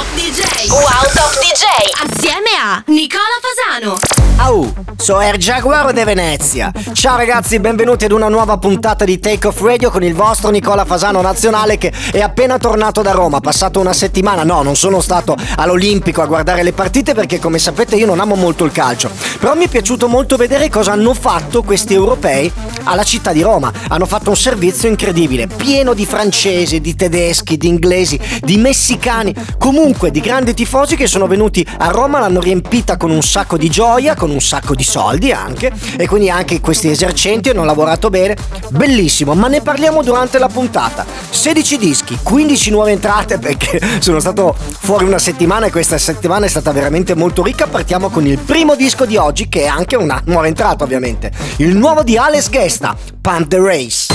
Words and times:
Top 0.00 0.14
DJ. 0.14 0.70
Wow 0.70 1.12
Top 1.12 1.30
DJ. 1.42 1.66
Assieme 2.08 2.56
a 2.58 2.82
Nicola 2.86 3.20
Fasano. 3.42 3.98
Au, 4.42 4.72
so 4.96 5.18
Air 5.18 5.36
Jaguar 5.36 5.92
de 5.92 6.02
Venezia. 6.04 6.72
Ciao 6.94 7.18
ragazzi, 7.18 7.60
benvenuti 7.60 8.06
ad 8.06 8.12
una 8.12 8.28
nuova 8.28 8.56
puntata 8.56 9.04
di 9.04 9.18
Take 9.18 9.48
Off 9.48 9.60
Radio 9.60 9.90
con 9.90 10.02
il 10.02 10.14
vostro 10.14 10.48
Nicola 10.48 10.86
Fasano 10.86 11.20
nazionale 11.20 11.76
che 11.76 11.92
è 12.10 12.22
appena 12.22 12.56
tornato 12.56 13.02
da 13.02 13.10
Roma. 13.10 13.40
Passato 13.40 13.80
una 13.80 13.92
settimana, 13.92 14.42
no, 14.42 14.62
non 14.62 14.76
sono 14.76 15.02
stato 15.02 15.36
all'Olimpico 15.56 16.22
a 16.22 16.26
guardare 16.26 16.62
le 16.62 16.72
partite 16.72 17.12
perché 17.12 17.38
come 17.38 17.58
sapete 17.58 17.96
io 17.96 18.06
non 18.06 18.18
amo 18.18 18.34
molto 18.34 18.64
il 18.64 18.72
calcio. 18.72 19.10
Però 19.38 19.54
mi 19.54 19.66
è 19.66 19.68
piaciuto 19.68 20.08
molto 20.08 20.36
vedere 20.36 20.70
cosa 20.70 20.92
hanno 20.92 21.12
fatto 21.12 21.62
questi 21.62 21.92
europei 21.92 22.50
alla 22.84 23.04
città 23.04 23.32
di 23.32 23.42
Roma. 23.42 23.70
Hanno 23.88 24.06
fatto 24.06 24.30
un 24.30 24.36
servizio 24.36 24.88
incredibile, 24.88 25.48
pieno 25.48 25.92
di 25.92 26.06
francesi, 26.06 26.80
di 26.80 26.94
tedeschi, 26.94 27.58
di 27.58 27.68
inglesi, 27.68 28.18
di 28.40 28.56
messicani, 28.56 29.34
comunque 29.58 29.88
di 30.10 30.20
grandi 30.20 30.54
tifosi 30.54 30.94
che 30.94 31.06
sono 31.06 31.26
venuti 31.26 31.66
a 31.78 31.88
Roma, 31.88 32.20
l'hanno 32.20 32.40
riempita 32.40 32.96
con 32.96 33.10
un 33.10 33.22
sacco 33.22 33.56
di 33.56 33.68
gioia, 33.68 34.14
con 34.14 34.30
un 34.30 34.40
sacco 34.40 34.74
di 34.74 34.84
soldi 34.84 35.32
anche, 35.32 35.72
e 35.96 36.06
quindi 36.06 36.30
anche 36.30 36.60
questi 36.60 36.88
esercenti 36.88 37.50
hanno 37.50 37.64
lavorato 37.64 38.08
bene. 38.08 38.36
Bellissimo, 38.70 39.34
ma 39.34 39.48
ne 39.48 39.60
parliamo 39.60 40.02
durante 40.02 40.38
la 40.38 40.48
puntata. 40.48 41.04
16 41.30 41.76
dischi, 41.76 42.18
15 42.22 42.70
nuove 42.70 42.92
entrate 42.92 43.38
perché 43.38 43.80
sono 44.00 44.20
stato 44.20 44.54
fuori 44.56 45.04
una 45.04 45.18
settimana 45.18 45.66
e 45.66 45.70
questa 45.70 45.98
settimana 45.98 46.46
è 46.46 46.48
stata 46.48 46.70
veramente 46.72 47.14
molto 47.14 47.42
ricca. 47.42 47.66
Partiamo 47.66 48.10
con 48.10 48.26
il 48.26 48.38
primo 48.38 48.76
disco 48.76 49.04
di 49.04 49.16
oggi 49.16 49.48
che 49.48 49.62
è 49.62 49.66
anche 49.66 49.96
una 49.96 50.20
nuova 50.26 50.46
entrata 50.46 50.84
ovviamente. 50.84 51.32
Il 51.56 51.76
nuovo 51.76 52.02
di 52.02 52.16
Alex 52.16 52.48
Gesta, 52.48 52.96
Pump 53.20 53.48
the 53.48 53.58
Race. 53.58 54.06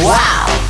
Wow! 0.00 0.69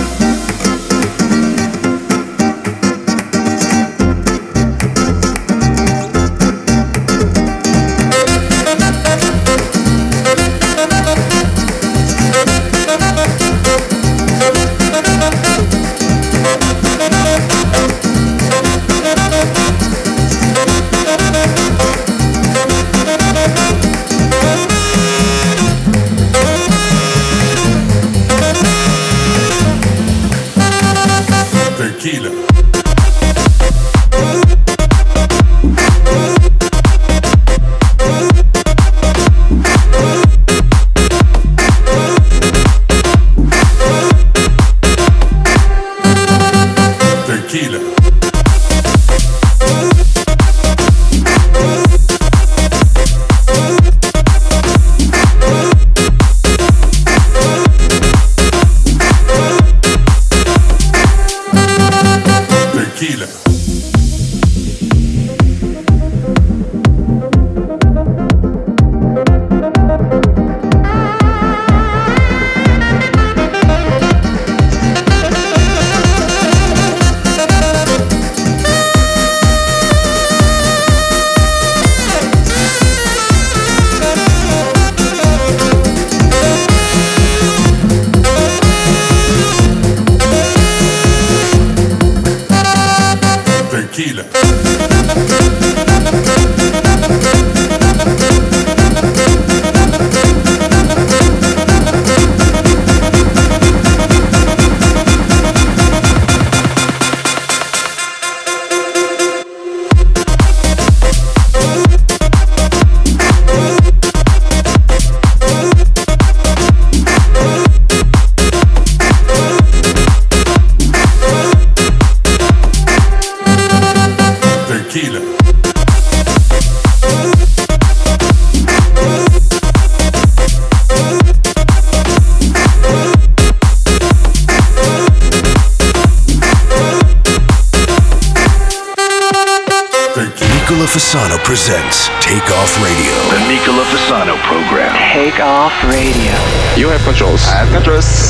Alcatraz. 147.11 147.43
Uh, 147.45 147.59
Alcatraz. 147.59 148.20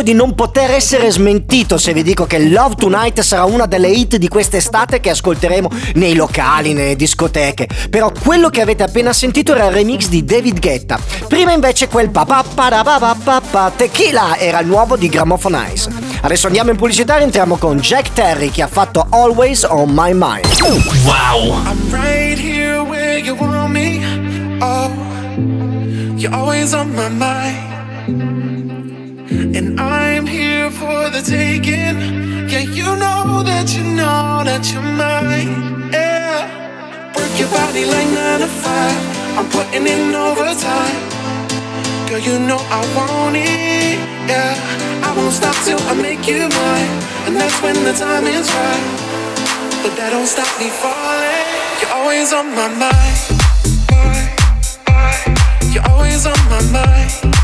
Penso 0.00 0.02
di 0.02 0.12
non 0.14 0.34
poter 0.34 0.70
essere 0.70 1.10
smentito 1.10 1.76
se 1.78 1.92
vi 1.92 2.02
dico 2.02 2.26
che 2.26 2.38
Love 2.38 2.74
Tonight 2.76 3.20
sarà 3.20 3.44
una 3.44 3.66
delle 3.66 3.88
hit 3.88 4.16
di 4.16 4.28
quest'estate 4.28 5.00
che 5.00 5.10
ascolteremo 5.10 5.68
nei 5.94 6.14
locali, 6.14 6.72
nelle 6.72 6.96
discoteche. 6.96 7.68
Però 7.88 8.10
quello 8.12 8.48
che 8.50 8.60
avete 8.60 8.82
appena 8.82 9.12
sentito 9.12 9.54
era 9.54 9.66
il 9.66 9.72
remix 9.72 10.08
di 10.08 10.24
David 10.24 10.60
Guetta. 10.60 10.98
Prima 11.28 11.52
invece 11.52 11.88
quel 11.88 12.10
pa 12.10 12.24
pa 12.24 12.44
pa 12.54 12.68
da 12.68 12.82
pa 12.82 12.98
pa 12.98 13.16
pa 13.22 13.40
pa 13.40 13.72
Tequila 13.74 14.36
era 14.38 14.60
il 14.60 14.66
nuovo 14.66 14.96
di 14.96 15.08
Gramophone 15.08 15.56
Eyes. 15.56 15.88
Adesso 16.22 16.46
andiamo 16.46 16.70
in 16.70 16.76
pubblicità 16.76 17.18
e 17.18 17.22
entriamo 17.22 17.56
con 17.56 17.78
Jack 17.78 18.12
Terry 18.12 18.50
che 18.50 18.62
ha 18.62 18.68
fatto 18.68 19.06
Always 19.10 19.64
on 19.64 19.90
My 19.90 20.12
Mind. 20.12 20.46
I'm 21.66 21.90
right 21.90 22.38
here 22.38 22.82
where 22.82 23.18
you 23.18 23.34
want 23.34 23.72
me. 23.72 24.00
Oh, 24.60 24.90
you're 26.16 26.34
always 26.34 26.72
on 26.74 26.94
my 26.94 27.08
mind. 27.08 27.69
And 29.30 29.78
I'm 29.78 30.26
here 30.26 30.72
for 30.72 31.08
the 31.08 31.22
taking. 31.22 32.50
Yeah, 32.50 32.66
you 32.66 32.82
know 32.98 33.44
that 33.46 33.70
you 33.76 33.84
know 33.84 34.42
that 34.42 34.66
you're 34.72 34.82
mine. 34.82 35.86
Yeah, 35.94 36.50
work 37.14 37.30
your 37.38 37.46
body 37.54 37.86
like 37.86 38.10
nine 38.10 38.40
to 38.40 38.50
five. 38.50 38.98
I'm 39.38 39.46
putting 39.54 39.86
in 39.86 40.10
overtime. 40.18 40.98
Girl, 42.10 42.18
you 42.18 42.42
know 42.42 42.58
I 42.58 42.82
want 42.98 43.36
it. 43.38 44.02
Yeah, 44.26 44.58
I 45.06 45.14
won't 45.14 45.32
stop 45.32 45.54
till 45.62 45.78
I 45.78 45.94
make 45.94 46.26
you 46.26 46.50
mine. 46.50 46.90
And 47.30 47.36
that's 47.38 47.54
when 47.62 47.78
the 47.86 47.94
time 47.94 48.26
is 48.26 48.50
right. 48.50 48.86
But 49.86 49.94
that 49.94 50.10
don't 50.10 50.26
stop 50.26 50.50
me 50.58 50.74
falling. 50.74 51.46
You're 51.78 51.94
always 51.94 52.34
on 52.34 52.50
my 52.50 52.66
mind. 52.82 53.18
You're 55.70 55.86
always 55.86 56.26
on 56.26 56.40
my 56.50 56.62
mind. 56.74 57.39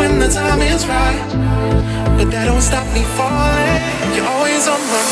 When 0.00 0.18
the 0.18 0.28
time 0.28 0.60
is 0.62 0.86
right. 0.86 1.20
But 2.16 2.30
that 2.30 2.46
don't 2.46 2.62
stop 2.62 2.86
me 2.94 3.02
falling. 3.16 3.80
You're 4.16 4.26
always 4.26 4.66
on 4.66 4.80
my 4.80 5.02
mind. 5.02 5.09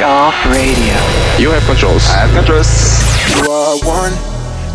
Take 0.00 0.08
off 0.08 0.46
radio. 0.46 0.96
You 1.36 1.50
have 1.50 1.62
controls. 1.66 2.08
I 2.08 2.24
have 2.24 2.32
controls. 2.32 2.72
You 3.36 3.52
are 3.52 3.76
one 3.84 4.16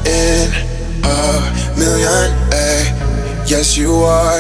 in 0.06 0.54
a 1.02 1.42
million, 1.74 2.30
eh? 2.54 2.94
Yes, 3.48 3.76
you 3.76 3.92
are. 4.06 4.38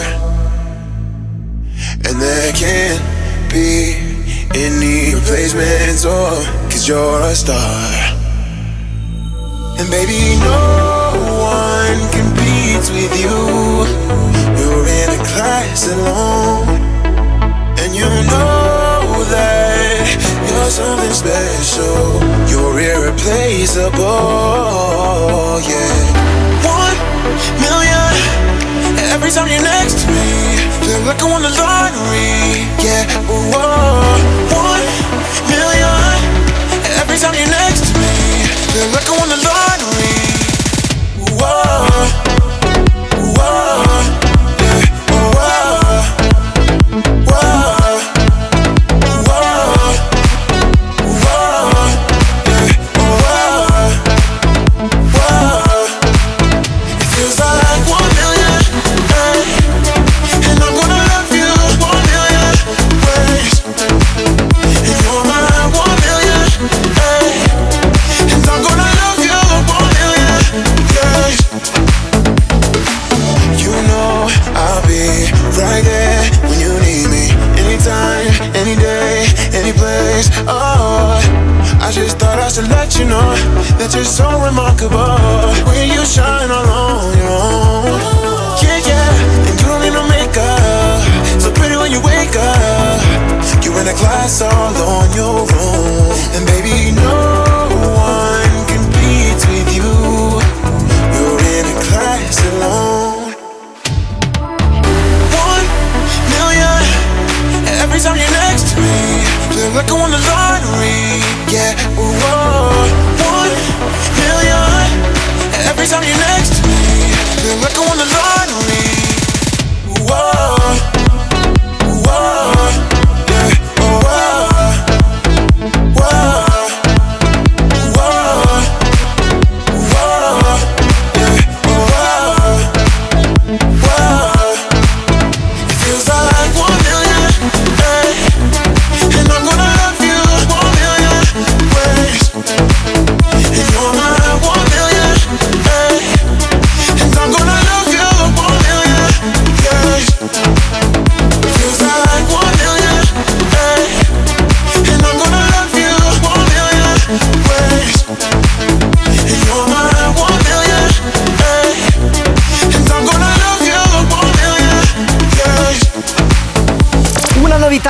And 2.05 2.21
there 2.21 2.53
can't 2.53 3.01
be 3.49 3.97
any 4.53 5.15
replacements, 5.15 6.05
oh, 6.05 6.37
cause 6.69 6.87
you're 6.87 7.19
a 7.19 7.33
star. 7.33 7.89
And 9.81 9.89
baby, 9.89 10.37
no 10.37 11.17
one 11.49 11.97
competes 12.13 12.91
with 12.93 13.09
you. 13.17 13.33
You're 14.53 14.85
in 14.85 15.09
a 15.17 15.23
class 15.33 15.87
alone. 15.87 16.77
And 17.81 17.95
you 17.95 18.05
know 18.05 18.21
that 18.29 18.54
you're 20.65 20.71
something 20.71 21.13
special. 21.13 22.17
You're 22.49 22.79
irreplaceable, 22.79 24.01
yeah. 25.61 25.93
One 26.65 26.97
million 27.61 28.13
every 29.13 29.29
time 29.29 29.47
you're 29.47 29.61
next 29.61 30.01
to 30.01 30.07
me. 30.09 30.57
Feel 30.81 31.01
like 31.05 31.21
I 31.21 31.25
won 31.29 31.43
the 31.43 31.53
lottery, 31.53 32.65
yeah. 32.81 33.05
Whoa. 33.29 34.17
One 34.57 34.85
million 35.53 36.17
every 36.97 37.17
time 37.21 37.35
you're 37.37 37.53
next 37.61 37.85
to 37.85 37.93
me. 38.01 38.09
Feel 38.73 38.89
like 38.89 39.05
I 39.05 39.17
won 39.19 39.29
the 39.29 39.37
lottery. 39.37 39.64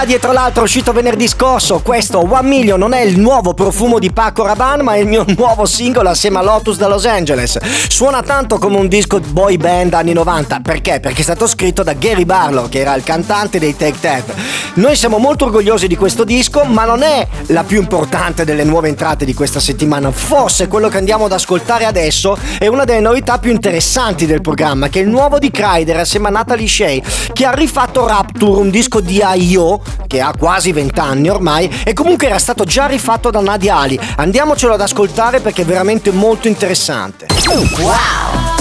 Una 0.06 0.14
novità 0.14 0.28
dietro 0.28 0.32
l'altra 0.34 0.62
uscito 0.62 0.92
venerdì 0.92 1.28
scorso, 1.28 1.80
questo 1.80 2.20
One 2.20 2.48
Million 2.48 2.78
non 2.78 2.94
è 2.94 3.02
il 3.02 3.20
nuovo 3.20 3.56
profumo 3.56 3.98
di 3.98 4.12
Paco 4.12 4.46
Rabanne 4.46 4.84
ma 4.84 4.94
è 4.94 5.00
il 5.00 5.08
mio 5.08 5.26
nuovo 5.36 5.66
singolo 5.66 6.10
assieme 6.10 6.38
a 6.38 6.44
Lotus 6.44 6.78
da 6.78 6.88
Los 6.88 7.06
Angeles. 7.06 7.58
Suona 7.88 8.22
tanto 8.22 8.60
come 8.60 8.78
un 8.78 8.88
disco 8.88 9.20
boy 9.20 9.58
band 9.58 9.94
anni 9.96 10.14
90, 10.14 10.60
perché? 10.60 11.00
Perché 11.00 11.22
è 11.22 11.24
stato 11.24 11.48
scritto 11.48 11.82
da 11.82 11.94
Gary 11.94 12.24
Barlow 12.24 12.70
che 12.70 12.82
era 12.82 12.94
il 12.94 13.04
cantante 13.04 13.58
dei 13.58 13.76
Take 13.76 14.00
That. 14.00 14.34
Noi 14.76 14.96
siamo 14.96 15.18
molto 15.18 15.46
orgogliosi 15.46 15.88
di 15.88 15.96
questo 15.96 16.24
disco 16.24 16.66
ma 16.66 16.86
non 16.86 17.02
è 17.02 17.28
la 17.48 17.64
più 17.64 17.80
importante 17.80 18.46
delle 18.46 18.64
nuove 18.64 18.90
entrate 18.90 19.26
di 19.26 19.34
questa 19.34 19.60
settimana, 19.60 20.12
forse 20.12 20.68
quello 20.68 20.88
che 20.88 20.98
andiamo 20.98 21.26
ad 21.26 21.32
ascoltare 21.32 21.86
adesso 21.86 22.38
è 22.60 22.68
una 22.68 22.84
delle 22.84 23.00
novità 23.00 23.40
più 23.40 23.52
interessanti 23.52 24.28
del 24.28 24.42
programma 24.42 24.88
che 24.88 25.00
è 25.00 25.04
il 25.04 25.10
nuovo 25.10 25.40
di 25.40 25.50
Kryder 25.50 25.98
assieme 25.98 26.28
a 26.28 26.32
Natalie 26.32 26.68
Shea 26.68 27.02
che 27.34 27.46
ha 27.46 27.52
rifatto 27.52 28.06
Rapture, 28.06 28.60
un 28.60 28.70
disco 28.70 29.00
di 29.00 29.20
I.O. 29.24 29.82
che 30.08 30.22
ha 30.22 30.34
quasi 30.38 30.72
20 30.72 31.00
anni 31.00 31.30
ormai 31.30 31.84
e 31.84 31.94
comunque 31.94 32.28
era 32.28 32.40
stato 32.40 32.64
già 32.64 32.86
rifatto 32.86 33.30
da 33.30 33.40
Nadia 33.40 33.78
Ali. 33.78 34.00
Andiamocelo 34.18 34.74
ad 34.74 34.82
ascoltare 34.82 35.40
perché 35.40 35.64
è 35.64 35.66
veramente 35.66 36.12
molto 36.12 36.48
interessante. 36.48 37.28
Tonight 37.44 38.55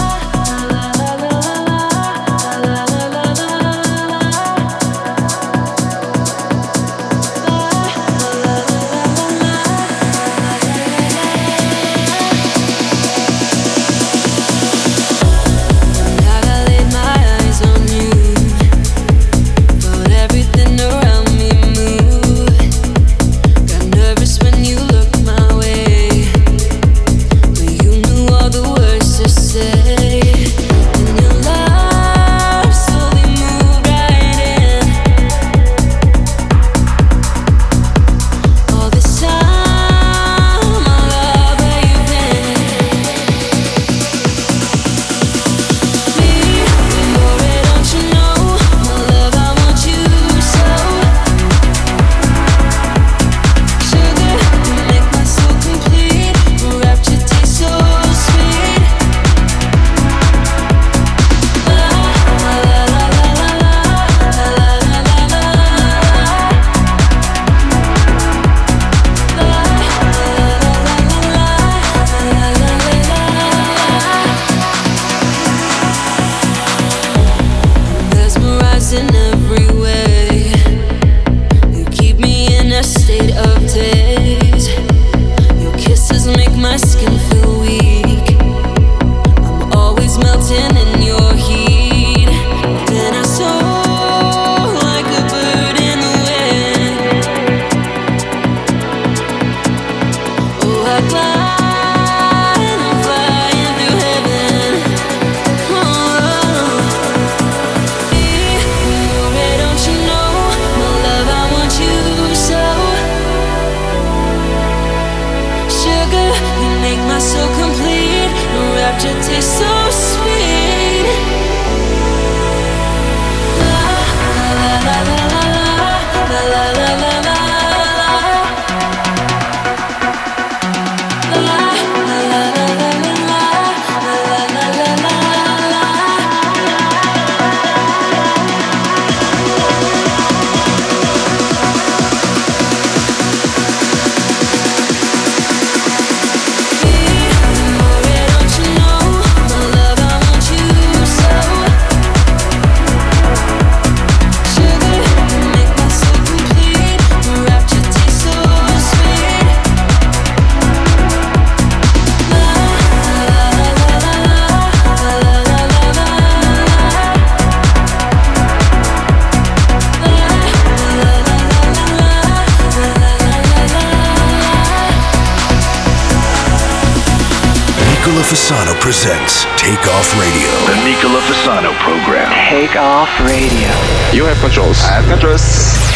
Take 180.05 180.13
Off 180.13 180.21
Radio. 180.21 180.53
The 180.69 180.77
Nicola 180.85 181.21
Fasano 181.21 181.73
program. 181.81 182.29
Take 182.51 182.77
off 182.77 183.09
radio. 183.21 183.73
You 184.13 184.25
have 184.25 184.39
controls. 184.39 184.79
I 184.85 185.01
have 185.01 185.09
controls. 185.09 185.41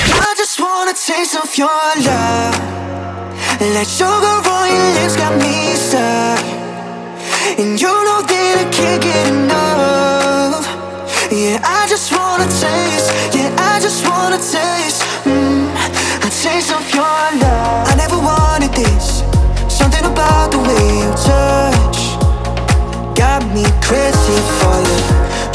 I 0.09 0.35
just 0.37 0.59
want 0.59 0.89
a 0.91 0.95
taste 0.95 1.37
of 1.37 1.55
your 1.57 1.69
love. 1.69 2.57
Like 3.61 3.87
sugar 3.87 4.09
on 4.49 4.67
your 4.73 4.89
lips 4.97 5.17
got 5.17 5.37
me 5.37 5.75
stuck. 5.77 6.41
And 7.61 7.79
you 7.79 7.89
know 7.89 8.23
that 8.25 8.65
I 8.65 8.67
can't 8.73 9.03
get 9.03 9.27
enough. 9.29 10.65
Yeah, 11.31 11.61
I 11.63 11.87
just 11.87 12.11
wanna 12.11 12.49
taste. 12.49 13.13
Yeah, 13.37 13.53
I 13.59 13.79
just 13.79 14.09
wanna 14.09 14.39
taste. 14.39 15.05
Mm, 15.29 15.69
a 16.25 16.31
taste 16.33 16.73
of 16.73 16.85
your 16.95 17.19
love. 17.45 17.89
I 17.89 17.95
never 17.95 18.17
wanted 18.17 18.73
this. 18.73 19.23
Something 19.69 20.07
about 20.07 20.51
the 20.51 20.59
way 20.61 21.05
you 21.05 21.11
touch 21.13 21.59
got 21.61 21.73
me 21.73 21.78
crazy 23.89 24.39
for 24.61 24.77
you. 24.85 25.01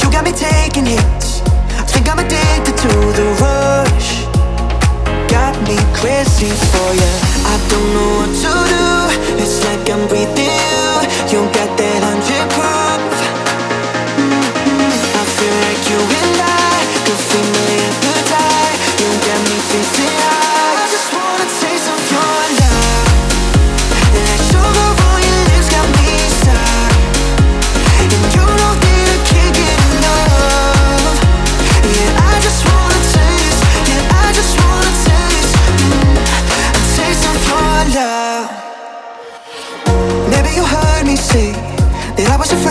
You 0.01 0.07
got 0.11 0.25
me 0.25 0.33
taking 0.33 0.87
hits. 0.87 1.41
I 1.77 1.85
think 1.85 2.09
I'm 2.09 2.17
addicted 2.17 2.75
to 2.83 2.91
the 3.19 3.27
rush. 3.37 4.25
Got 5.29 5.53
me 5.69 5.77
crazy 5.93 6.49
for 6.71 6.89
you. 6.97 7.11
I 7.53 7.55
don't 7.69 7.89
know 7.95 8.11
what 8.19 8.31
to 8.43 8.53
do. 8.73 8.85
It's 9.37 9.63
like 9.65 9.85
I'm 9.93 10.07
breathing 10.07 10.42
Like 42.43 42.51
you. 42.51 42.67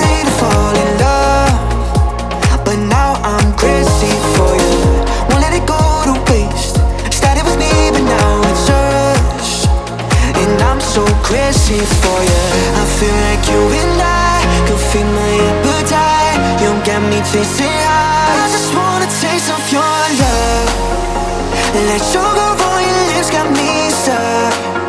Will 5.28 5.40
lie 5.40 5.64
Go 5.64 5.80
to 6.04 6.14
waste. 6.28 6.76
Started 7.10 7.44
with 7.44 7.56
me 7.56 7.72
but 7.88 8.04
now 8.04 8.42
it's 8.50 8.68
yours 8.68 9.50
And 10.36 10.60
I'm 10.60 10.80
so 10.80 11.04
crazy 11.24 11.80
for 12.02 12.18
you. 12.20 12.44
I 12.76 12.84
feel 12.98 13.16
like 13.28 13.44
you 13.48 13.60
in 13.80 13.88
my 15.16 15.32
upper 15.48 15.80
die 15.88 16.60
You'll 16.60 16.82
get 16.84 17.00
me 17.00 17.18
taste 17.32 17.60
your 17.60 17.70
I 17.70 18.48
just 18.52 18.74
wanna 18.76 19.08
taste 19.24 19.50
off 19.50 19.72
your 19.72 19.96
love. 20.20 20.68
And 21.72 21.86
let 21.88 22.02
sugar 22.12 22.50
on 22.68 22.80
your 22.84 23.00
lips 23.16 23.30
got 23.30 23.48
me 23.50 23.88
stuck. 23.88 24.81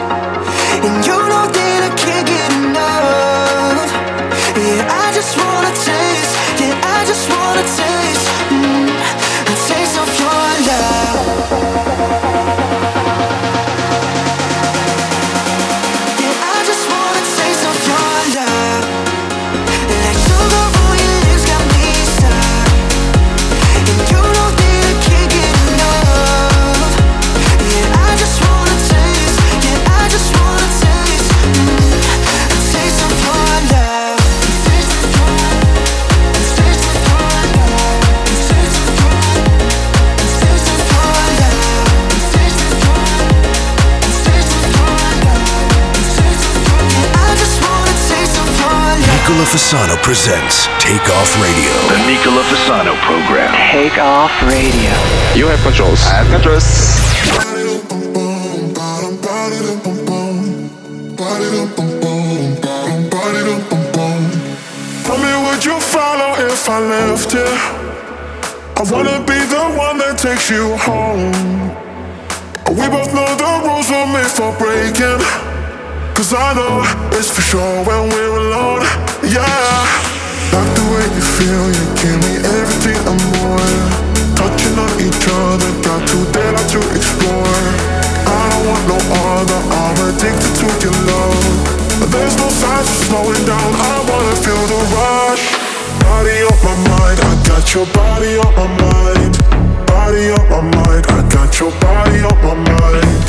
Fasano 49.53 49.95
presents 50.01 50.65
Take 50.81 51.07
Off 51.13 51.29
Radio. 51.39 51.69
The 51.93 52.01
Nicola 52.09 52.41
Fasano 52.41 52.95
program. 53.05 53.53
Take 53.69 53.99
off 53.99 54.33
radio. 54.49 54.89
You 55.37 55.45
have 55.45 55.61
controls. 55.61 56.01
I 56.07 56.23
have 56.23 56.29
controls. 56.33 56.65
Tell 65.05 65.17
me, 65.21 65.31
would 65.45 65.63
you 65.63 65.79
follow 65.79 66.33
if 66.49 66.67
I 66.67 66.79
left 66.79 67.33
you? 67.33 67.45
I 67.45 68.81
wanna 68.89 69.19
be 69.19 69.37
the 69.37 69.65
one 69.77 69.99
that 69.99 70.17
takes 70.17 70.49
you 70.49 70.75
home. 70.77 71.29
We 72.73 72.89
both 72.89 73.13
know 73.13 73.29
the 73.37 73.61
rules 73.69 73.87
were 73.91 74.07
made 74.17 74.33
for 74.33 74.49
breaking. 74.57 75.21
Cause 76.15 76.33
I 76.33 76.55
know 76.55 76.81
it's 77.15 77.29
for 77.29 77.41
sure 77.41 77.85
when 77.85 78.09
we're 78.09 78.37
alone. 78.47 79.12
Feel, 81.37 81.65
you 81.73 81.85
give 81.97 82.19
me 82.25 82.33
everything 82.45 82.99
and 83.09 83.21
more. 83.37 83.73
Touching 84.37 84.75
on 84.77 84.91
each 85.01 85.25
other, 85.29 85.71
got 85.81 86.01
to 86.09 86.17
dare 86.33 86.53
to 86.53 86.79
explore. 86.93 87.61
I 88.27 88.41
don't 88.51 88.65
want 88.69 88.83
no 88.91 88.99
other, 89.33 89.59
I'm 89.81 89.97
addicted 90.09 90.53
to 90.61 90.67
your 90.83 90.97
love. 91.09 91.73
There's 92.11 92.35
no 92.37 92.49
signs 92.49 92.89
of 92.89 92.99
slowing 93.07 93.45
down, 93.45 93.69
I 93.73 93.95
wanna 94.09 94.35
feel 94.43 94.63
the 94.69 94.81
rush. 94.93 95.45
Body 96.05 96.37
on 96.45 96.59
my 96.67 96.75
mind, 96.91 97.19
I 97.21 97.33
got 97.47 97.65
your 97.73 97.87
body 97.95 98.37
on 98.37 98.53
my 98.59 98.67
mind. 98.83 99.33
Body 99.87 100.29
on 100.35 100.45
my 100.53 100.61
mind, 100.61 101.05
I 101.07 101.19
got 101.33 101.51
your 101.59 101.71
body 101.81 102.19
on 102.21 102.37
my 102.45 102.53
mind. 102.53 103.21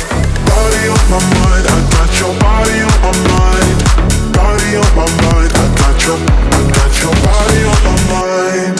Body 0.49 0.83
on 0.93 1.05
my 1.09 1.21
mind, 1.37 1.65
I 1.73 1.79
got 1.95 2.11
your 2.19 2.33
body 2.43 2.77
on 2.85 2.97
my 3.01 3.13
mind. 3.33 4.14
Body 4.35 4.75
on 4.75 4.91
my 4.95 5.07
mind, 5.23 5.51
I 5.55 5.65
got 5.79 5.95
your, 6.05 6.19
I 6.19 6.59
got 6.75 6.91
your 7.01 7.15
body 7.23 7.61
on 7.71 7.79
my 7.87 7.95
mind. 8.11 8.77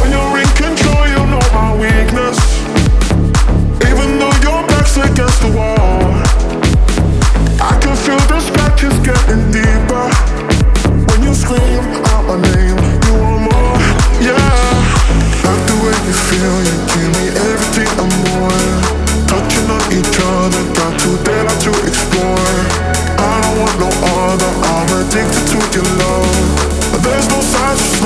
When 0.00 0.08
you're 0.10 0.38
in 0.40 0.50
control, 0.56 1.04
you 1.06 1.22
know 1.32 1.44
my 1.52 1.70
weakness. 1.76 2.38
Even 3.88 4.18
though 4.18 4.36
your 4.42 4.60
back's 4.68 4.96
against 4.96 5.40
the 5.42 5.50
wall, 5.56 6.00
I 7.60 7.72
can 7.80 7.96
feel 7.96 8.20
the 8.30 8.40
scratches 8.40 8.96
getting 9.04 9.50
deeper. 9.52 10.06
When 11.08 11.22
you 11.22 11.34
scream 11.34 11.84
out 12.12 12.24
my 12.26 12.36
name, 12.40 12.78
you 13.06 13.14
want 13.20 13.42
more, 13.48 13.78
yeah. 14.24 14.36
Like 15.44 15.62
the 15.68 15.76
way 15.82 15.96
you 16.08 16.16
feel, 16.28 16.56
you 16.66 16.76
give 16.92 17.10
me 17.16 17.24
everything 17.50 17.92
and 18.02 18.12
more. 18.24 18.64
Touching 19.28 19.68
on 19.70 19.82
each 19.92 20.18
other, 20.22 20.75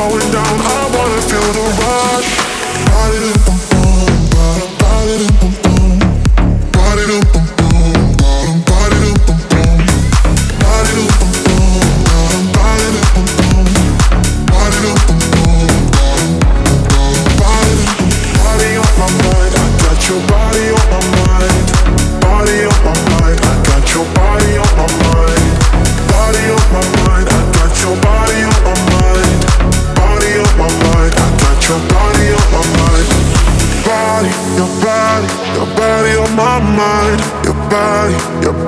going 0.08 0.32
down. 0.32 0.79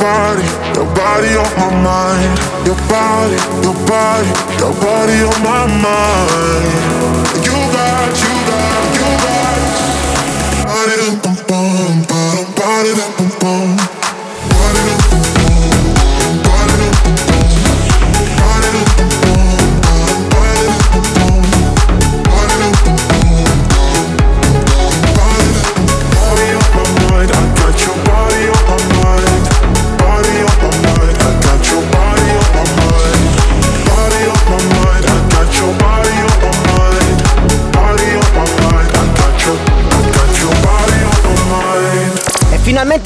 body, 0.02 0.42
your 0.74 0.88
body 0.98 1.30
on 1.38 1.50
my 1.62 1.70
mind. 1.78 2.32
Your 2.66 2.80
body, 2.90 3.38
your 3.62 3.78
body, 3.86 4.30
your 4.58 4.74
body 4.82 5.18
on 5.22 5.38
my 5.46 5.62
mind. 5.78 7.46
You 7.46 7.51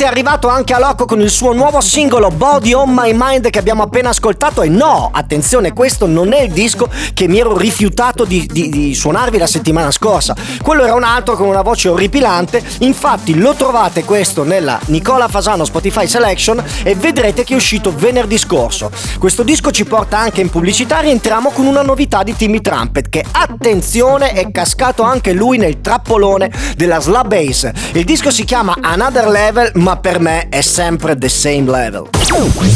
è 0.07 0.09
arrivato 0.09 0.47
anche 0.47 0.73
a 0.73 0.79
Loco 0.79 1.05
con 1.05 1.21
il 1.21 1.31
suo 1.31 1.53
nuovo 1.53 1.81
singolo 1.81 2.29
Body 2.29 2.73
on 2.73 2.91
My 2.95 3.11
Mind 3.13 3.51
che 3.51 3.59
abbiamo 3.59 3.83
appena 3.83 4.11
ascoltato 4.11 4.63
e 4.63 4.69
no, 4.69 5.11
attenzione, 5.13 5.73
questo 5.73 6.07
non 6.07 6.33
è 6.33 6.43
il 6.43 6.53
disco 6.53 6.89
che 7.13 7.27
mi 7.27 7.41
ero 7.41 7.59
rifiutato 7.59 8.25
di, 8.25 8.47
di, 8.47 8.69
di 8.69 8.95
suonarvi 8.95 9.37
la 9.37 9.49
settimana 9.49 9.91
scorsa. 9.91 10.37
Quello 10.63 10.85
era 10.85 10.95
un 10.95 11.03
altro 11.03 11.35
con 11.35 11.49
una 11.49 11.63
voce 11.63 11.89
orripilante, 11.89 12.63
infatti 12.81 13.37
lo 13.37 13.55
trovate 13.55 14.05
questo 14.05 14.45
nella 14.45 14.79
Nicola 14.87 15.27
Fasano 15.27 15.65
Spotify 15.65 16.07
Selection 16.07 16.63
e 16.85 16.95
vedrete 16.95 17.43
che 17.43 17.55
è 17.55 17.57
uscito 17.57 17.93
venerdì 17.93 18.39
scorso. 18.39 18.93
Questo 19.19 19.43
disco 19.43 19.73
ci 19.73 19.87
porta 19.87 20.19
anche 20.19 20.41
in 20.41 20.51
pubblicità, 20.51 21.01
rientriamo 21.01 21.51
con 21.51 21.67
una 21.67 21.83
novità 21.83 22.23
di 22.23 22.37
Timmy 22.37 22.61
Trumpet 22.61 23.09
che 23.09 23.25
attenzione 23.29 24.35
è 24.35 24.53
cascato 24.53 25.03
anche 25.03 25.33
lui 25.33 25.59
nel 25.59 25.81
trappolone 25.81 26.49
della 26.77 27.01
slab 27.01 27.27
bass. 27.27 27.69
Il 27.93 28.05
disco 28.05 28.31
si 28.31 28.45
chiama 28.45 28.77
Another 28.81 29.27
Level 29.27 29.73
ma 29.75 29.95
ma 29.97 29.99
per 29.99 30.21
me 30.21 30.49
è 30.49 30.61
sempre 30.61 31.17
the 31.17 31.29
same 31.29 31.71
level. 31.71 32.09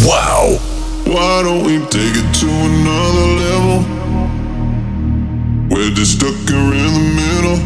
Wow! 0.04 0.58
Why 1.04 1.42
don't 1.42 1.64
we 1.64 1.78
take 1.88 2.16
it 2.16 2.34
to 2.40 2.46
another 2.46 3.26
level? 3.44 3.84
We're 5.68 5.92
just 5.92 6.12
stuck 6.12 6.34
here 6.48 6.58
in 6.58 6.92
the 6.98 7.06
middle. 7.20 7.58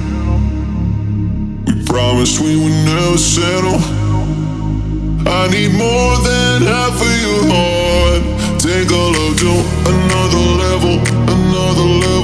We 1.66 1.84
promised 1.84 2.40
we 2.40 2.56
would 2.56 2.84
never 2.84 3.18
settle. 3.18 3.78
I 5.26 5.48
need 5.50 5.72
more 5.74 6.16
than 6.18 6.62
half 6.62 7.00
of 7.00 7.14
your 7.22 7.44
heart. 7.52 8.22
Take 8.58 8.90
all 8.90 9.14
of 9.14 9.40
you 9.40 9.54
another 9.86 10.44
level, 10.64 10.98
another 11.28 11.88
level. 12.06 12.23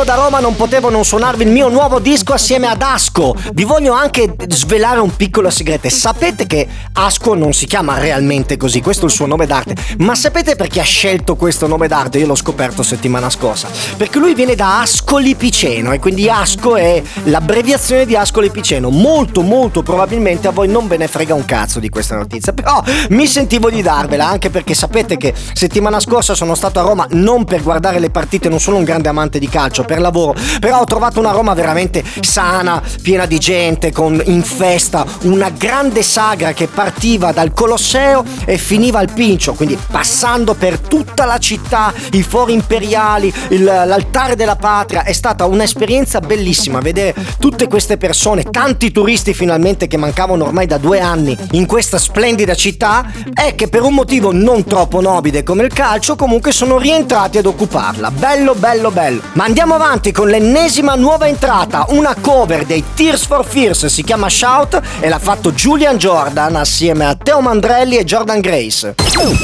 Ritorno 0.00 0.04
da 0.04 0.14
Roma 0.14 0.40
non 0.40 0.56
potevo 0.56 0.90
non 0.90 1.04
suonarvi 1.04 1.44
il 1.44 1.50
mio 1.50 1.68
nuovo 1.68 1.98
disco 1.98 2.32
assieme 2.32 2.66
ad 2.66 2.80
Asco. 2.80 3.34
Vi 3.52 3.64
voglio 3.64 3.92
anche 3.92 4.34
svelare 4.48 5.00
un 5.00 5.14
piccolo 5.14 5.50
segreto. 5.50 5.88
Sapete 5.88 6.46
che 6.46 6.66
Asco 6.92 7.34
non 7.34 7.52
si 7.52 7.66
chiama 7.66 7.98
realmente 7.98 8.56
così, 8.56 8.80
questo 8.80 9.06
è 9.06 9.08
il 9.08 9.14
suo 9.14 9.26
nome 9.26 9.46
d'arte. 9.46 9.74
Ma 9.98 10.14
sapete 10.14 10.56
perché 10.56 10.80
ha 10.80 10.84
scelto 10.84 11.36
questo 11.36 11.66
nome 11.66 11.88
d'arte? 11.88 12.18
Io 12.18 12.26
l'ho 12.26 12.34
scoperto 12.34 12.82
settimana 12.82 13.30
scorsa. 13.30 13.68
Perché 13.96 14.18
lui 14.18 14.34
viene 14.34 14.54
da 14.54 14.80
Ascoli 14.80 15.34
Piceno 15.34 15.92
e 15.92 15.98
quindi 15.98 16.28
Asco 16.28 16.76
è 16.76 17.02
l'abbreviazione 17.24 18.06
di 18.06 18.16
Ascoli 18.16 18.50
Piceno. 18.50 18.90
Molto, 18.90 19.42
molto 19.42 19.82
probabilmente 19.82 20.48
a 20.48 20.50
voi 20.50 20.68
non 20.68 20.88
ve 20.88 20.96
ne 20.96 21.08
frega 21.08 21.34
un 21.34 21.44
cazzo 21.44 21.80
di 21.80 21.88
questa 21.88 22.16
notizia. 22.16 22.52
Però 22.52 22.82
mi 23.10 23.26
sentivo 23.26 23.70
di 23.70 23.82
darvela 23.82 24.26
anche 24.26 24.50
perché 24.50 24.74
sapete 24.74 25.16
che 25.16 25.34
settimana 25.52 26.00
scorsa 26.00 26.34
sono 26.34 26.54
stato 26.54 26.78
a 26.78 26.82
Roma 26.82 27.06
non 27.10 27.44
per 27.44 27.62
guardare 27.62 27.98
le 27.98 28.10
partite, 28.10 28.48
non 28.48 28.60
sono 28.60 28.76
un 28.76 28.84
grande 28.84 29.08
amante 29.08 29.38
di 29.38 29.48
calcio, 29.48 29.84
per 29.90 30.00
lavoro, 30.00 30.36
però 30.60 30.78
ho 30.78 30.84
trovato 30.84 31.18
una 31.18 31.32
Roma 31.32 31.52
veramente 31.52 32.04
sana, 32.20 32.80
piena 33.02 33.26
di 33.26 33.40
gente, 33.40 33.90
con 33.90 34.22
in 34.26 34.44
festa, 34.44 35.04
una 35.22 35.50
grande 35.50 36.04
sagra 36.04 36.52
che 36.52 36.68
partiva 36.68 37.32
dal 37.32 37.52
Colosseo 37.52 38.22
e 38.44 38.56
finiva 38.56 39.00
al 39.00 39.10
Pincio, 39.12 39.54
quindi 39.54 39.76
passando 39.90 40.54
per 40.54 40.78
tutta 40.78 41.24
la 41.24 41.38
città, 41.38 41.92
i 42.12 42.22
fori 42.22 42.52
imperiali, 42.52 43.34
il- 43.48 43.64
l'altare 43.64 44.36
della 44.36 44.54
patria, 44.54 45.02
è 45.02 45.12
stata 45.12 45.44
un'esperienza 45.46 46.20
bellissima 46.20 46.78
vedere 46.78 47.12
tutte 47.40 47.66
queste 47.66 47.96
persone, 47.96 48.44
tanti 48.44 48.92
turisti 48.92 49.34
finalmente 49.34 49.88
che 49.88 49.96
mancavano 49.96 50.44
ormai 50.44 50.66
da 50.66 50.78
due 50.78 51.00
anni 51.00 51.36
in 51.52 51.66
questa 51.66 51.98
splendida 51.98 52.54
città 52.54 53.10
e 53.34 53.56
che 53.56 53.66
per 53.66 53.82
un 53.82 53.94
motivo 53.94 54.30
non 54.30 54.62
troppo 54.62 55.00
nobile 55.00 55.42
come 55.42 55.64
il 55.64 55.72
calcio 55.72 56.14
comunque 56.14 56.52
sono 56.52 56.78
rientrati 56.78 57.38
ad 57.38 57.46
occuparla. 57.46 58.12
Bello, 58.12 58.54
bello, 58.54 58.92
bello. 58.92 59.20
Ma 59.32 59.44
andiamo 59.44 59.74
avanti 59.74 59.78
con 60.12 60.28
l'ennesima 60.28 60.94
nuova 60.94 61.26
entrata, 61.26 61.86
una 61.88 62.14
cover 62.20 62.66
dei 62.66 62.84
Tears 62.94 63.24
for 63.24 63.46
Fears, 63.46 63.86
si 63.86 64.02
chiama 64.02 64.28
Shout 64.28 64.78
e 65.00 65.08
l'ha 65.08 65.18
fatto 65.18 65.52
Julian 65.52 65.96
Jordan 65.96 66.56
assieme 66.56 67.06
a 67.06 67.14
Teo 67.14 67.40
Mandrelli 67.40 67.96
e 67.96 68.04
Jordan 68.04 68.40
Grace. 68.40 68.94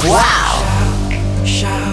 Wow! 0.04 1.85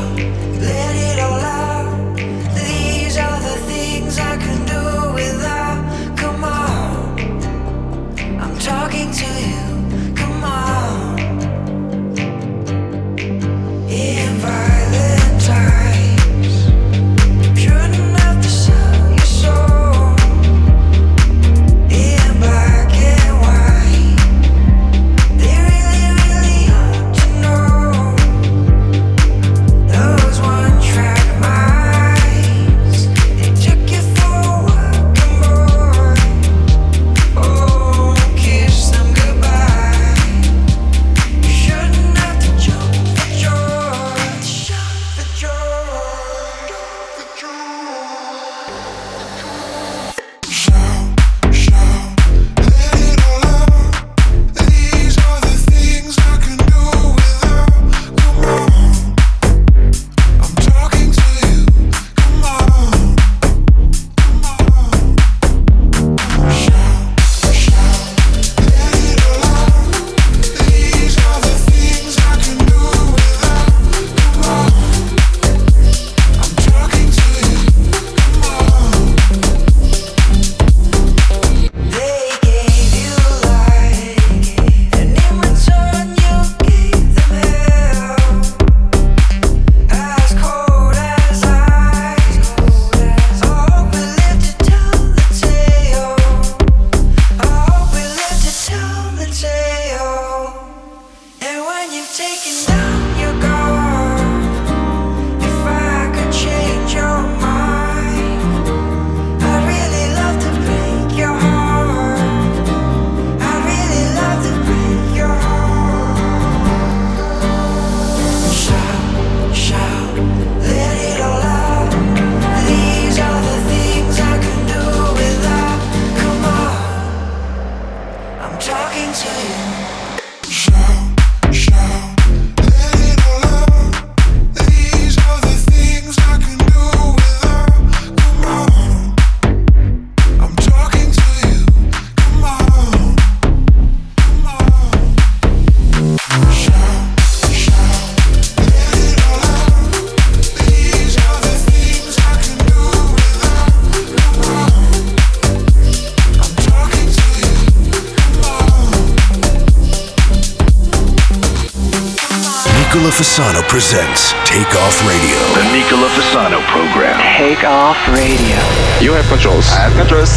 Fasano 163.34 163.68
presents 163.68 164.32
Take 164.46 164.76
Off 164.76 165.02
Radio. 165.08 165.36
The 165.58 165.64
Nicola 165.74 166.08
Fasano 166.10 166.62
program. 166.68 167.18
Take 167.36 167.64
off 167.64 167.98
radio. 168.10 168.62
You 169.02 169.14
have 169.14 169.26
controls. 169.26 169.72
I 169.72 169.90
have 169.90 169.94
controls. 169.98 170.30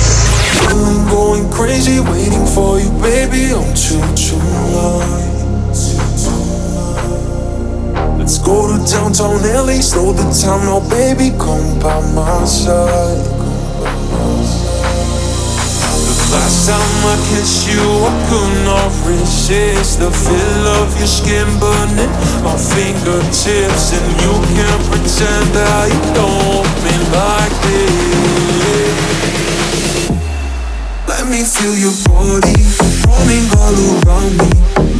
I'm 0.72 1.06
going 1.10 1.52
crazy 1.52 2.00
waiting 2.00 2.46
for 2.46 2.80
you, 2.80 2.88
baby, 3.02 3.52
on 3.52 3.68
two 3.76 4.00
two 4.16 4.40
Let's 8.16 8.38
go 8.38 8.64
to 8.72 8.82
downtown 8.90 9.42
LA, 9.44 9.82
slow 9.82 10.14
the 10.14 10.24
time 10.32 10.64
now, 10.64 10.80
baby, 10.88 11.36
come 11.36 11.78
by 11.78 12.00
my 12.14 12.46
side. 12.46 13.35
Last 16.36 16.68
time 16.68 17.04
I 17.08 17.16
kissed 17.28 17.64
you, 17.68 17.80
I 17.80 18.12
could 18.28 18.54
not 18.68 18.92
resist 19.08 20.00
the 20.00 20.10
feel 20.10 20.64
of 20.80 20.92
your 20.98 21.08
skin 21.08 21.48
burning 21.58 22.12
my 22.44 22.56
fingertips, 22.56 23.92
and 23.96 24.08
you 24.20 24.32
can't 24.52 24.84
pretend 24.92 25.46
that 25.56 25.88
you 25.88 26.00
know 26.12 26.62
me 26.84 26.94
like 27.16 27.56
this. 27.64 29.06
Let 31.08 31.24
me 31.32 31.40
feel 31.42 31.74
your 31.74 31.96
body 32.04 32.56
roaming 33.08 33.46
all 33.56 33.76
around 33.96 34.36
me. 34.36 34.50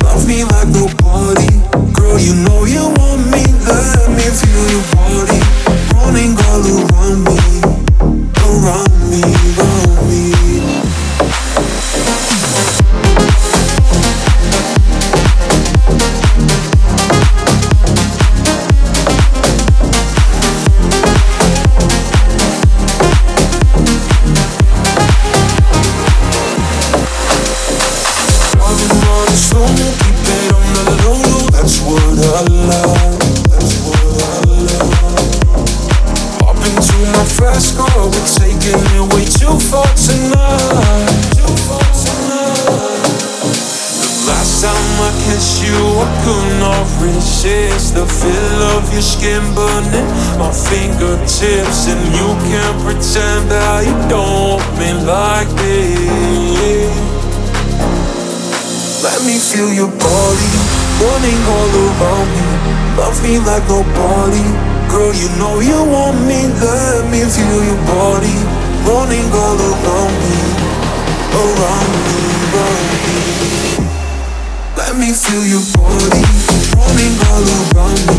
Love 0.05 0.25
me 0.27 0.44
like 0.44 0.68
nobody. 0.72 1.53
Girl, 1.92 2.18
you 2.18 2.35
know 2.46 2.64
you 2.64 2.85
want 2.96 3.22
me. 3.29 3.44
Let 3.68 4.09
me 4.16 4.25
feel 4.40 4.64
your 4.72 4.87
body 4.96 5.40
roaming 5.92 6.33
all 6.49 6.64
around 6.64 7.20
me. 7.29 7.38
Around 8.46 8.94
me, 9.11 9.20
around 9.61 10.09
me. 10.09 10.55
Me 59.37 59.43
feel 59.43 59.72
your 59.74 59.93
body 60.01 60.51
running 60.97 61.43
all 61.45 61.72
around 61.84 62.28
me. 62.32 62.47
Love 62.97 63.22
me 63.22 63.39
like 63.45 63.68
nobody. 63.68 64.41
Girl, 64.89 65.12
you 65.12 65.28
know 65.37 65.61
you 65.61 65.76
want 65.93 66.16
me. 66.24 66.49
Let 66.57 67.05
me 67.12 67.20
feel 67.20 67.61
your 67.68 67.80
body 67.84 68.32
running 68.89 69.28
all 69.37 69.61
around 69.61 70.14
me. 70.24 70.41
Around 71.37 71.93
me, 72.05 72.16
around 72.49 72.84
me. 72.89 73.12
Let 74.80 74.97
me 74.97 75.12
feel 75.12 75.45
your 75.45 75.66
body 75.76 76.24
running 76.80 77.16
all 77.28 77.45
around 77.61 78.01
me. 78.09 78.16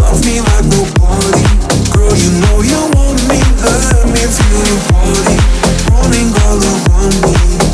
Love 0.00 0.20
me 0.24 0.40
like 0.40 0.64
nobody. 0.72 1.44
Girl, 1.92 2.16
you 2.16 2.30
know 2.40 2.56
you 2.64 2.80
want 2.96 3.20
me. 3.28 3.36
Let 3.60 4.08
me 4.08 4.22
feel 4.32 4.64
your 4.64 4.80
body 4.88 5.36
running 5.92 6.32
all 6.40 6.56
around 6.56 7.16
me. 7.20 7.73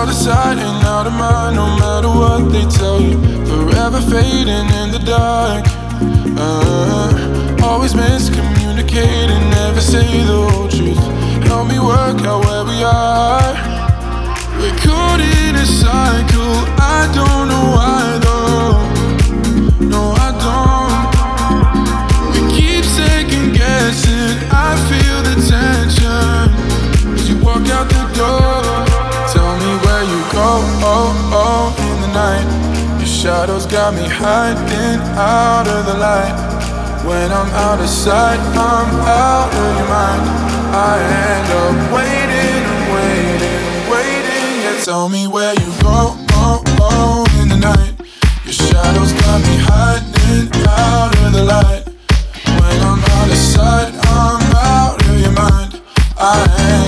Out 0.00 0.08
of 0.08 0.14
sight 0.14 0.56
and 0.56 0.82
out 0.86 1.06
of 1.06 1.12
mind, 1.12 1.56
no 1.56 1.66
matter 1.76 2.08
what 2.08 2.50
they 2.50 2.64
tell 2.74 3.02
you. 3.02 3.20
Forever 3.44 4.00
fading 4.00 4.68
in 4.80 4.92
the 4.92 5.02
dark. 5.04 5.62
Uh, 6.40 7.60
always 7.62 7.92
miscommunicating, 7.92 9.44
never 9.50 9.78
say 9.78 10.24
the 10.24 10.48
whole 10.48 10.68
truth. 10.68 10.96
Help 11.44 11.68
me 11.68 11.78
work 11.78 12.18
out 12.24 12.46
where 12.46 12.64
we 12.64 12.82
are. 12.82 13.52
We're 14.56 14.74
caught 14.80 15.20
in 15.20 15.56
a 15.56 15.66
cycle. 15.66 16.56
I 16.80 17.04
don't 17.12 17.48
know 17.52 17.66
why 17.76 18.18
though. 18.24 18.80
No, 19.84 20.14
I 20.16 20.30
don't. 20.40 21.04
We 22.32 22.40
keep 22.56 22.86
second 22.86 23.52
guessing. 23.52 24.48
I 24.50 24.80
feel 24.88 25.18
the 25.28 25.36
tension 25.44 27.12
as 27.12 27.28
you 27.28 27.36
walk 27.44 27.68
out 27.68 27.86
the 27.90 28.08
door. 28.16 28.69
Shadows 33.20 33.66
got 33.66 33.92
me 33.92 34.08
hiding 34.08 34.98
out 35.12 35.68
of 35.68 35.84
the 35.84 35.92
light. 35.92 36.32
When 37.04 37.30
I'm 37.30 37.50
out 37.52 37.78
of 37.78 37.86
sight, 37.86 38.40
I'm 38.56 38.88
out 39.04 39.52
of 39.52 39.76
your 39.76 39.88
mind. 39.88 40.24
I 40.72 40.96
end 41.28 41.48
up 41.60 41.76
waiting 41.92 42.64
and 42.72 42.84
waiting, 42.96 43.62
waiting. 43.92 44.64
Yeah, 44.64 44.80
tell 44.84 45.10
me 45.10 45.26
where 45.26 45.52
you 45.52 45.70
go. 45.84 46.16
Oh, 46.32 46.64
oh, 46.80 47.42
in 47.42 47.50
the 47.50 47.58
night. 47.58 47.92
Your 48.44 48.54
shadows 48.54 49.12
got 49.12 49.38
me 49.44 49.56
hiding 49.68 50.48
out 50.64 51.12
of 51.20 51.32
the 51.34 51.44
light. 51.44 51.84
When 52.56 52.78
I'm 52.88 53.04
out 53.04 53.28
of 53.28 53.36
sight, 53.36 53.92
I'm 54.16 54.40
out 54.56 54.96
of 54.96 55.20
your 55.20 55.32
mind. 55.32 55.82
I 56.16 56.79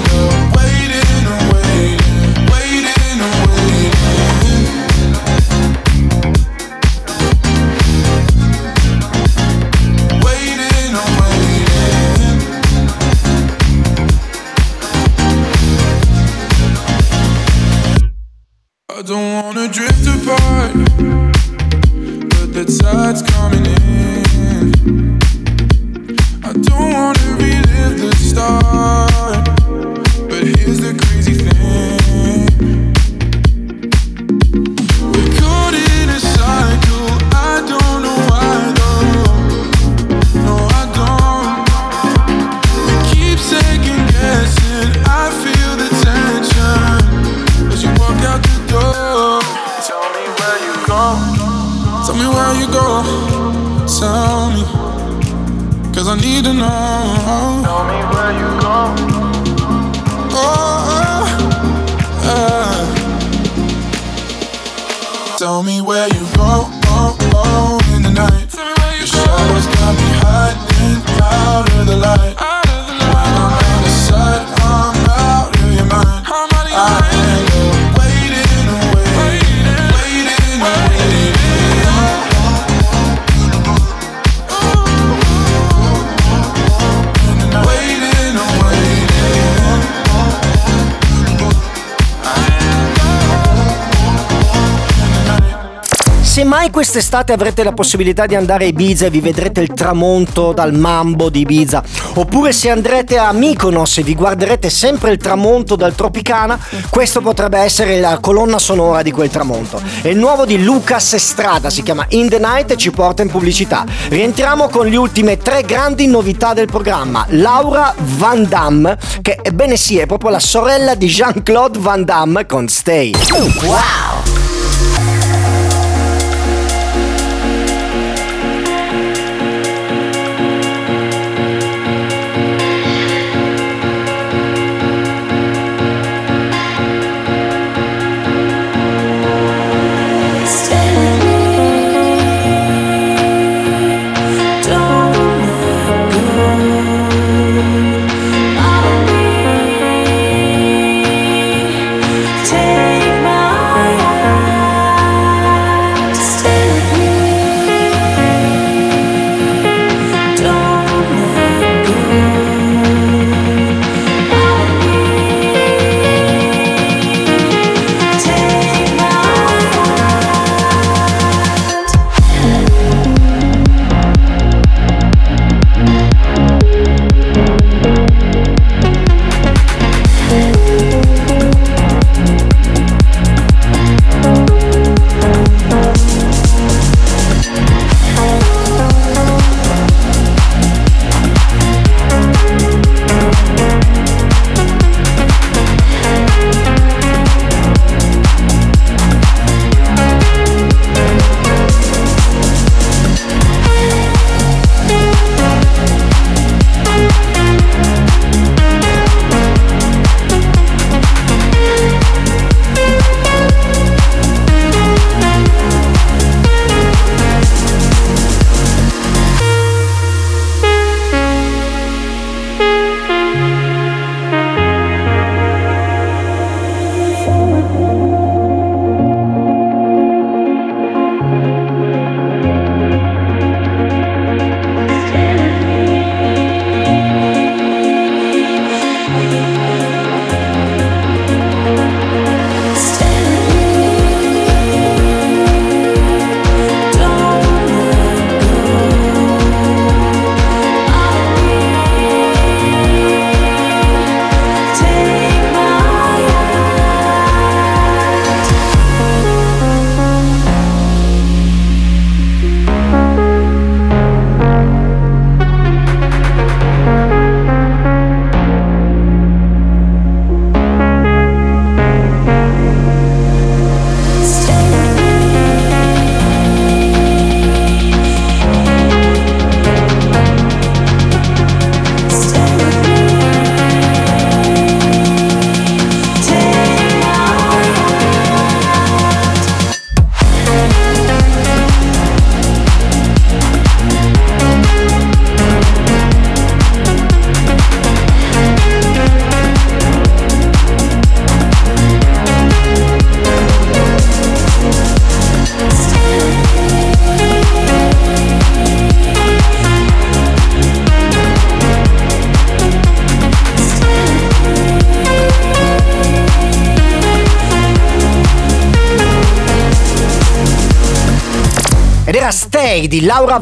quest'estate 96.72 97.32
avrete 97.32 97.62
la 97.62 97.72
possibilità 97.72 98.26
di 98.26 98.34
andare 98.34 98.64
a 98.64 98.68
Ibiza 98.68 99.06
e 99.06 99.10
vi 99.10 99.20
vedrete 99.20 99.60
il 99.60 99.72
tramonto 99.74 100.52
dal 100.52 100.72
mambo 100.72 101.28
di 101.28 101.40
Ibiza, 101.40 101.84
oppure 102.14 102.52
se 102.52 102.70
andrete 102.70 103.18
a 103.18 103.30
Mykonos 103.32 103.98
e 103.98 104.02
vi 104.02 104.14
guarderete 104.14 104.70
sempre 104.70 105.12
il 105.12 105.18
tramonto 105.18 105.76
dal 105.76 105.94
Tropicana, 105.94 106.58
questo 106.88 107.20
potrebbe 107.20 107.58
essere 107.58 108.00
la 108.00 108.18
colonna 108.20 108.58
sonora 108.58 109.02
di 109.02 109.12
quel 109.12 109.28
tramonto. 109.28 109.80
È 110.00 110.08
il 110.08 110.16
nuovo 110.16 110.46
di 110.46 110.64
Lucas 110.64 111.12
Estrada, 111.12 111.68
si 111.68 111.82
chiama 111.82 112.06
In 112.08 112.28
the 112.28 112.38
Night 112.38 112.70
e 112.70 112.76
ci 112.76 112.90
porta 112.90 113.22
in 113.22 113.28
pubblicità. 113.28 113.84
Rientriamo 114.08 114.68
con 114.68 114.88
le 114.88 114.96
ultime 114.96 115.36
tre 115.36 115.62
grandi 115.62 116.06
novità 116.06 116.54
del 116.54 116.66
programma. 116.66 117.26
Laura 117.28 117.94
Van 118.16 118.48
Damme, 118.48 118.96
che 119.20 119.38
ebbene 119.42 119.76
sì, 119.76 119.98
è 119.98 120.06
proprio 120.06 120.30
la 120.30 120.40
sorella 120.40 120.94
di 120.94 121.06
Jean-Claude 121.06 121.78
Van 121.78 122.02
Damme 122.04 122.46
con 122.46 122.66
Stay. 122.66 123.14
Wow! 123.62 124.51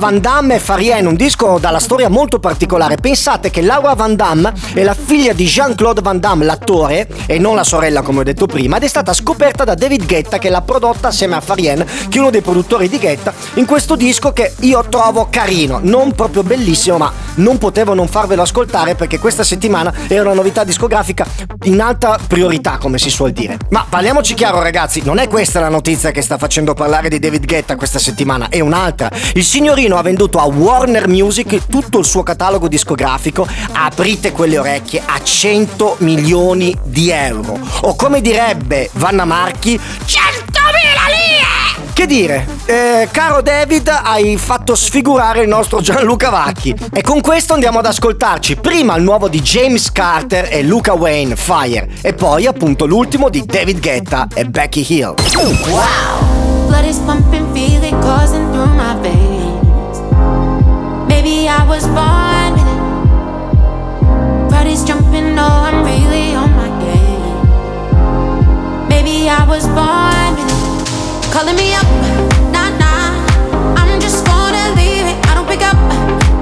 Van 0.01 0.19
Damme 0.19 0.55
e 0.55 0.59
Farien, 0.59 1.07
un 1.07 1.15
disco 1.15 1.59
dalla 1.61 1.79
storia 1.79 2.09
molto 2.09 2.39
particolare. 2.39 2.97
Pensate 2.97 3.51
che 3.51 3.61
Laura 3.61 3.93
Van 3.93 4.17
Damme 4.17 4.55
è 4.73 4.83
la 4.83 4.95
figlia 4.95 5.35
di 5.35 5.45
Jean-Claude 5.45 6.01
Van 6.01 6.19
Damme, 6.19 6.47
l'attore, 6.47 7.07
e 7.27 7.39
non 7.39 7.55
la 7.55 7.65
sorella 7.65 8.01
come 8.01 8.21
ho 8.21 8.23
detto 8.23 8.47
prima, 8.47 8.79
ed 8.79 8.85
è 8.85 8.89
stata 8.89 9.13
scoperta 9.13 9.63
da 9.63 9.75
David 9.75 10.07
Guetta 10.07 10.39
che 10.39 10.49
l'ha 10.49 10.63
prodotta 10.63 11.09
assieme 11.09 11.37
a 11.37 11.43
Farien, 11.43 11.85
che 12.09 12.17
è 12.17 12.21
uno 12.21 12.31
dei 12.31 12.41
produttori 12.41 12.89
di 12.89 12.99
Guetta, 12.99 13.35
in 13.55 13.67
questo 13.67 13.95
disco 13.95 14.33
che 14.33 14.55
io 14.61 14.83
trovo 14.89 15.29
carino, 15.31 15.81
non 15.83 16.13
proprio 16.13 16.43
bellissimo, 16.43 16.97
ma 16.97 17.13
non 17.35 17.59
potevo 17.59 17.93
non 17.93 18.09
farvelo 18.09 18.41
ascoltare 18.41 18.95
perché 18.95 19.19
questa 19.19 19.45
settimana 19.45 19.93
era 20.09 20.23
una 20.23 20.33
novità 20.33 20.65
discografica 20.65 21.27
in 21.65 21.79
alta 21.83 22.19
priorità, 22.27 22.79
come 22.79 22.97
si 22.97 23.11
suol 23.11 23.33
dire. 23.33 23.59
Ma 23.69 23.85
parliamoci 23.87 24.33
chiaro 24.33 24.63
ragazzi, 24.63 25.03
non 25.05 25.19
è 25.19 25.29
questa 25.29 25.61
la 25.61 25.69
notizia 25.69 26.11
che 26.11 26.23
sta 26.23 26.39
facendo 26.39 26.73
parlare 26.73 27.11
di 27.11 27.19
David 27.19 27.45
Guetta 27.45 27.77
questa 27.77 27.99
settimana, 27.99 28.49
è 28.49 28.61
un'altra. 28.61 29.11
Il 29.35 29.45
signorino 29.45 29.90
ha 29.99 30.03
venduto 30.03 30.39
a 30.39 30.45
Warner 30.45 31.09
Music 31.09 31.67
tutto 31.69 31.99
il 31.99 32.05
suo 32.05 32.23
catalogo 32.23 32.69
discografico, 32.69 33.47
aprite 33.73 34.33
quelle 34.33 34.59
orecchie, 34.59 35.03
a 35.05 35.23
100 35.23 35.97
milioni 35.99 36.77
di 36.83 37.11
euro. 37.11 37.59
O 37.83 37.95
come 37.97 38.21
direbbe 38.21 38.91
Vanna 38.95 39.25
Marchi, 39.25 39.75
100.000 39.77 40.11
lire! 41.07 41.41
Che 41.93 42.07
dire, 42.07 42.47
eh, 42.65 43.09
caro 43.11 43.43
David, 43.43 43.89
hai 43.89 44.37
fatto 44.39 44.75
sfigurare 44.75 45.43
il 45.43 45.49
nostro 45.49 45.81
Gianluca 45.83 46.31
Vacchi. 46.31 46.75
E 46.93 47.03
con 47.03 47.21
questo 47.21 47.53
andiamo 47.53 47.81
ad 47.81 47.87
ascoltarci 47.87 48.57
prima 48.57 48.97
il 48.97 49.03
nuovo 49.03 49.29
di 49.29 49.43
James 49.43 49.93
Carter 49.93 50.49
e 50.51 50.63
Luca 50.63 50.95
Wayne, 50.95 51.37
Fire, 51.37 51.89
e 52.01 52.15
poi 52.15 52.47
appunto 52.47 52.87
l'ultimo 52.87 53.29
di 53.29 53.45
David 53.45 53.81
Guetta 53.81 54.29
e 54.33 54.47
Becky 54.47 54.87
Hill. 54.89 55.15
Wow! 55.69 56.41
I 61.51 61.67
was 61.67 61.85
born 61.87 62.53
with 62.55 62.69
it. 62.75 62.81
Is 64.71 64.85
jumping, 64.85 65.35
no, 65.35 65.49
I'm 65.67 65.83
really 65.83 66.33
on 66.37 66.51
my 66.55 66.69
game. 66.79 67.35
Maybe 68.89 69.29
I 69.29 69.43
was 69.49 69.67
born 69.75 70.31
with 70.39 70.47
it. 70.47 71.33
Calling 71.35 71.57
me 71.57 71.75
up, 71.75 71.89
nah 72.55 72.71
nah. 72.79 73.11
I'm 73.75 73.99
just 74.01 74.25
gonna 74.25 74.63
leave 74.79 75.07
it. 75.11 75.19
I 75.27 75.35
don't 75.35 75.49
pick 75.51 75.63
up, 75.67 75.75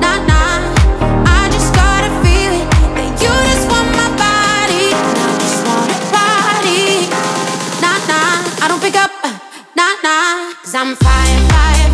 nah 0.05 0.19
nah. 0.29 0.61
I 1.25 1.49
just 1.51 1.73
gotta. 1.73 2.11
That 2.99 3.17
you 3.23 3.33
just 3.49 3.65
want 3.73 3.89
my 3.97 4.09
body. 4.21 4.93
I 4.93 5.29
just 5.41 5.65
wanna 5.65 5.97
party. 6.13 7.09
Nah 7.81 7.97
nah. 8.13 8.45
I 8.61 8.67
don't 8.69 8.83
pick 8.85 8.97
up, 9.01 9.13
nah 9.73 9.97
nah. 10.05 10.53
Cause 10.61 10.75
I'm 10.75 10.93
fire, 10.97 11.41
fire. 11.49 11.88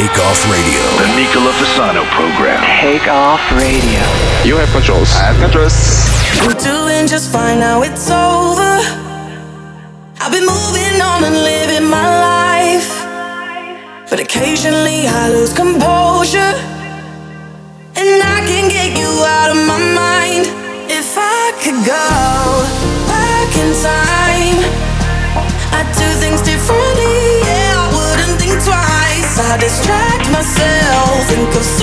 Presents 0.00 0.10
Take 0.10 0.18
Off 0.24 0.50
Radio. 0.50 0.82
The 0.96 1.16
Nicola 1.16 1.52
Fasano 1.52 2.04
program. 2.10 2.62
Take 2.80 3.08
off 3.08 3.40
radio. 3.52 4.00
You 4.44 4.56
have 4.56 4.70
controls. 4.70 5.12
I 5.14 5.32
have 5.32 5.38
controls. 5.40 5.74
I'm 6.40 6.56
doing 6.56 7.06
just 7.06 7.30
fine 7.30 7.58
now 7.58 7.82
it's 7.82 8.10
over. 8.10 8.80
I've 10.20 10.32
been 10.32 10.46
moving 10.46 11.00
on 11.02 11.24
and 11.24 11.34
living 11.34 11.88
my 11.88 12.06
life. 12.06 13.04
But 14.08 14.20
occasionally 14.20 15.06
I 15.06 15.30
lose 15.30 15.52
composure. 15.52 16.69
Distract 30.40 30.56
myself, 30.56 31.28
think 31.28 31.79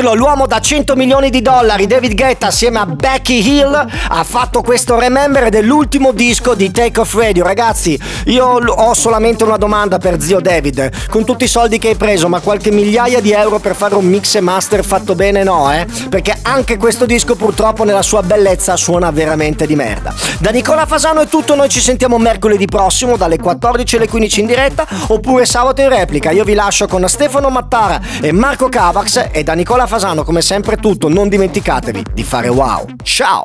decirlo. 0.00 0.09
L'uomo 0.20 0.46
da 0.46 0.60
100 0.60 0.96
milioni 0.96 1.30
di 1.30 1.40
dollari, 1.40 1.86
David 1.86 2.14
Guetta, 2.14 2.48
assieme 2.48 2.78
a 2.78 2.84
Becky 2.84 3.40
Hill, 3.42 3.72
ha 3.72 4.22
fatto 4.22 4.60
questo 4.60 4.98
remember 4.98 5.48
dell'ultimo 5.48 6.12
disco 6.12 6.54
di 6.54 6.70
Take 6.70 7.00
Off 7.00 7.14
Radio. 7.14 7.42
Ragazzi, 7.42 7.98
io 8.26 8.46
ho 8.46 8.92
solamente 8.92 9.44
una 9.44 9.56
domanda 9.56 9.96
per 9.96 10.20
zio 10.20 10.38
David. 10.40 11.08
Con 11.08 11.24
tutti 11.24 11.44
i 11.44 11.48
soldi 11.48 11.78
che 11.78 11.88
hai 11.88 11.94
preso, 11.94 12.28
ma 12.28 12.40
qualche 12.40 12.70
migliaia 12.70 13.22
di 13.22 13.32
euro 13.32 13.60
per 13.60 13.74
fare 13.74 13.94
un 13.94 14.04
mix 14.04 14.34
e 14.34 14.40
master 14.40 14.84
fatto 14.84 15.14
bene 15.14 15.42
no, 15.42 15.72
eh? 15.72 15.86
Perché 16.10 16.36
anche 16.42 16.76
questo 16.76 17.06
disco 17.06 17.34
purtroppo 17.34 17.84
nella 17.84 18.02
sua 18.02 18.22
bellezza 18.22 18.76
suona 18.76 19.10
veramente 19.10 19.66
di 19.66 19.74
merda. 19.74 20.12
Da 20.38 20.50
Nicola 20.50 20.84
Fasano 20.84 21.22
è 21.22 21.28
tutto, 21.28 21.54
noi 21.54 21.70
ci 21.70 21.80
sentiamo 21.80 22.18
mercoledì 22.18 22.66
prossimo 22.66 23.16
dalle 23.16 23.38
14 23.38 23.96
alle 23.96 24.08
15 24.08 24.40
in 24.40 24.46
diretta 24.46 24.86
oppure 25.06 25.46
sabato 25.46 25.80
in 25.80 25.88
replica. 25.88 26.30
Io 26.30 26.44
vi 26.44 26.52
lascio 26.52 26.86
con 26.86 27.08
Stefano 27.08 27.48
Mattara 27.48 27.98
e 28.20 28.32
Marco 28.32 28.68
Cavax 28.68 29.28
e 29.32 29.42
da 29.42 29.54
Nicola 29.54 29.86
Fasano 29.86 30.08
come 30.24 30.42
sempre 30.42 30.76
tutto, 30.76 31.08
non 31.08 31.28
dimenticatevi 31.28 32.04
di 32.12 32.22
fare 32.22 32.48
wow. 32.48 32.84
Ciao! 33.02 33.38